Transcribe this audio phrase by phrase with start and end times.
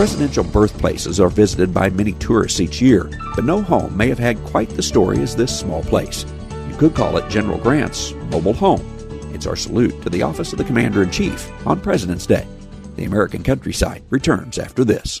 [0.00, 4.42] Presidential birthplaces are visited by many tourists each year, but no home may have had
[4.44, 6.24] quite the story as this small place.
[6.70, 8.80] You could call it General Grant's mobile home.
[9.34, 12.46] It's our salute to the office of the Commander in Chief on President's Day.
[12.96, 15.20] The American countryside returns after this.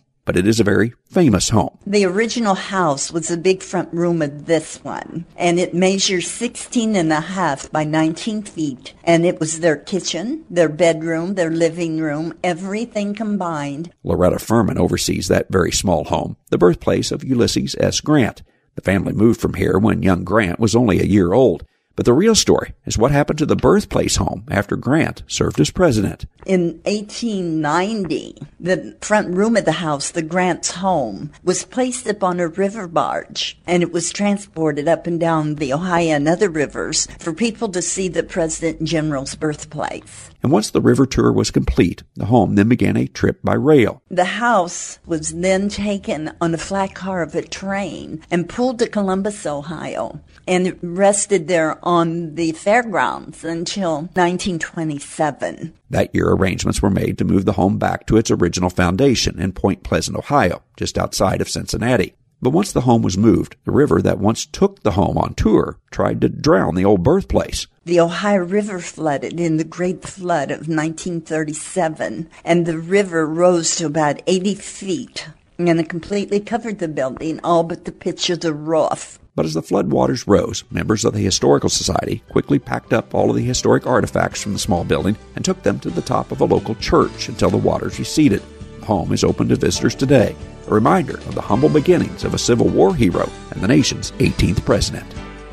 [0.25, 1.77] but it is a very famous home.
[1.85, 6.95] The original house was the big front room of this one, and it measures 16
[6.95, 11.99] and a half by 19 feet, and it was their kitchen, their bedroom, their living
[11.99, 13.91] room, everything combined.
[14.03, 18.01] Loretta Furman oversees that very small home, the birthplace of Ulysses S.
[18.01, 18.43] Grant.
[18.75, 21.65] The family moved from here when young Grant was only a year old.
[21.95, 25.71] But the real story is what happened to the birthplace home after Grant served as
[25.71, 26.25] president.
[26.45, 32.47] In 1890, the front room of the house, the Grant's home, was placed upon a
[32.47, 37.33] river barge and it was transported up and down the Ohio and other rivers for
[37.33, 40.29] people to see the President General's birthplace.
[40.43, 44.01] And once the river tour was complete, the home then began a trip by rail.
[44.09, 48.87] The house was then taken on a flat car of a train and pulled to
[48.87, 55.73] Columbus, Ohio, and rested there on the fairgrounds until 1927.
[55.89, 59.51] That year, arrangements were made to move the home back to its original foundation in
[59.51, 62.15] Point Pleasant, Ohio, just outside of Cincinnati.
[62.41, 65.77] But once the home was moved, the river that once took the home on tour
[65.91, 67.67] tried to drown the old birthplace.
[67.85, 73.85] The Ohio River flooded in the Great Flood of 1937, and the river rose to
[73.85, 75.27] about 80 feet,
[75.59, 79.19] and it completely covered the building, all but the pitch of the roof.
[79.33, 83.35] But as the floodwaters rose, members of the Historical Society quickly packed up all of
[83.35, 86.45] the historic artifacts from the small building and took them to the top of a
[86.45, 88.41] local church until the waters receded.
[88.79, 90.35] The home is open to visitors today,
[90.67, 94.65] a reminder of the humble beginnings of a Civil War hero and the nation's 18th
[94.65, 95.09] president.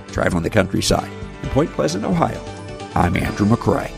[0.08, 1.10] Traveling the countryside
[1.42, 2.42] in Point Pleasant, Ohio,
[2.96, 3.92] I'm Andrew McCrea.